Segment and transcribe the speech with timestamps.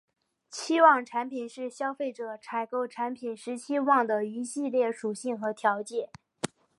[0.49, 6.09] 期望产品是消费者采购产品时期望的一系列属性和条件。